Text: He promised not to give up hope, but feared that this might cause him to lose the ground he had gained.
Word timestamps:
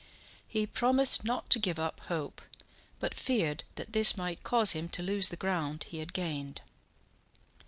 He 0.47 0.65
promised 0.65 1.23
not 1.25 1.51
to 1.51 1.59
give 1.59 1.77
up 1.77 1.99
hope, 2.07 2.41
but 2.99 3.13
feared 3.13 3.63
that 3.75 3.93
this 3.93 4.17
might 4.17 4.41
cause 4.41 4.71
him 4.71 4.89
to 4.89 5.03
lose 5.03 5.29
the 5.29 5.37
ground 5.37 5.83
he 5.83 5.99
had 5.99 6.11
gained. 6.11 6.61